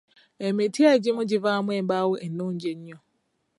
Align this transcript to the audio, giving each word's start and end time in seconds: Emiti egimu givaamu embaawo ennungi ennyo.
Emiti 0.47 0.81
egimu 0.93 1.21
givaamu 1.29 1.69
embaawo 1.79 2.13
ennungi 2.25 2.65
ennyo. 2.73 2.97